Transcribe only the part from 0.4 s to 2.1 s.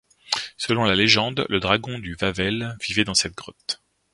Selon la légende, le dragon